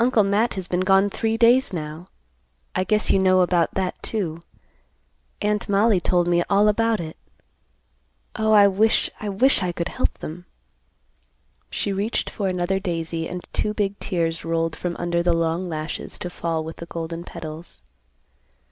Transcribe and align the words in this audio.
Uncle 0.00 0.22
Matt 0.24 0.54
has 0.54 0.68
been 0.68 0.80
gone 0.80 1.10
three 1.10 1.36
days 1.36 1.70
now. 1.70 2.08
I 2.74 2.82
guess 2.82 3.10
you 3.10 3.18
know 3.18 3.42
about 3.42 3.74
that, 3.74 4.02
too. 4.02 4.40
Aunt 5.42 5.68
Mollie 5.68 6.00
told 6.00 6.28
me 6.28 6.42
all 6.48 6.68
about 6.68 6.98
it. 6.98 7.14
Oh, 8.36 8.52
I 8.54 8.68
wish, 8.68 9.10
I 9.20 9.28
wish 9.28 9.62
I 9.62 9.72
could 9.72 9.90
help 9.90 10.14
them." 10.20 10.46
She 11.68 11.92
reached 11.92 12.30
for 12.30 12.48
another 12.48 12.80
daisy 12.80 13.28
and 13.28 13.44
two 13.52 13.74
big 13.74 13.98
tears 13.98 14.46
rolled 14.46 14.74
from 14.76 14.96
under 14.96 15.22
the 15.22 15.34
long 15.34 15.68
lashes 15.68 16.18
to 16.20 16.30
fall 16.30 16.64
with 16.64 16.76
the 16.76 16.86
golden 16.86 17.22
petals. 17.22 17.82